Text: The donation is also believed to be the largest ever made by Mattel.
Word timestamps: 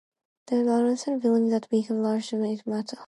The 0.47 0.63
donation 0.63 0.91
is 0.91 1.07
also 1.07 1.19
believed 1.19 1.63
to 1.63 1.69
be 1.69 1.83
the 1.83 1.93
largest 1.93 2.33
ever 2.33 2.41
made 2.41 2.63
by 2.65 2.71
Mattel. 2.71 2.97